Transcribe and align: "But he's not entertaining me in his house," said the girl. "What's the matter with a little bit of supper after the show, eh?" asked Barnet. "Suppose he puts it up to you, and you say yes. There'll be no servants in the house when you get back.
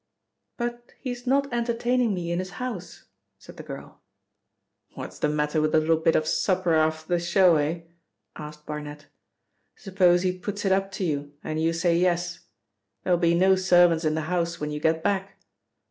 "But 0.57 0.93
he's 0.99 1.27
not 1.27 1.53
entertaining 1.53 2.15
me 2.15 2.31
in 2.31 2.39
his 2.39 2.53
house," 2.57 3.03
said 3.37 3.57
the 3.57 3.61
girl. 3.61 4.01
"What's 4.95 5.19
the 5.19 5.29
matter 5.29 5.61
with 5.61 5.75
a 5.75 5.79
little 5.79 5.95
bit 5.97 6.15
of 6.15 6.25
supper 6.25 6.73
after 6.73 7.07
the 7.07 7.19
show, 7.19 7.57
eh?" 7.57 7.81
asked 8.35 8.65
Barnet. 8.65 9.05
"Suppose 9.75 10.23
he 10.23 10.35
puts 10.35 10.65
it 10.65 10.71
up 10.71 10.91
to 10.93 11.03
you, 11.03 11.33
and 11.43 11.61
you 11.61 11.71
say 11.71 11.95
yes. 11.95 12.39
There'll 13.03 13.19
be 13.19 13.35
no 13.35 13.55
servants 13.55 14.03
in 14.03 14.15
the 14.15 14.21
house 14.21 14.59
when 14.59 14.71
you 14.71 14.79
get 14.79 15.03
back. 15.03 15.37